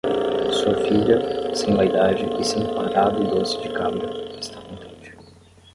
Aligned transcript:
Sua 0.49 0.73
filha, 0.87 1.53
sem 1.53 1.75
vaidade 1.75 2.25
e 2.39 2.43
sem 2.43 2.65
prado 2.73 3.23
doce 3.23 3.61
de 3.61 3.69
cabra, 3.71 4.09
está 4.39 4.59
contente. 4.59 5.15